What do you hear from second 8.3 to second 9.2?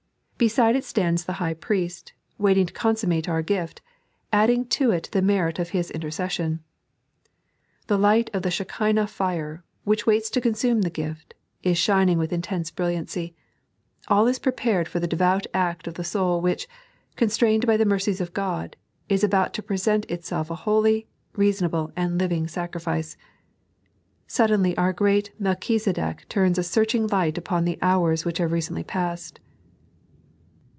of the Shekin&h